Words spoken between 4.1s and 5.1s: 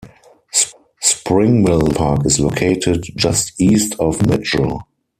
Mitchell.